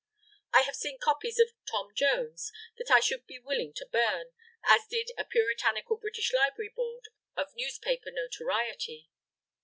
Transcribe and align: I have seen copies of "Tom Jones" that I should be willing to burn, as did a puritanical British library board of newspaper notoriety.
I 0.51 0.61
have 0.61 0.73
seen 0.75 0.97
copies 0.97 1.37
of 1.37 1.49
"Tom 1.69 1.93
Jones" 1.93 2.51
that 2.79 2.89
I 2.89 2.99
should 2.99 3.27
be 3.27 3.37
willing 3.37 3.71
to 3.75 3.85
burn, 3.85 4.31
as 4.63 4.87
did 4.87 5.11
a 5.15 5.23
puritanical 5.23 5.95
British 5.95 6.33
library 6.33 6.73
board 6.75 7.09
of 7.37 7.53
newspaper 7.53 8.09
notoriety. 8.09 9.11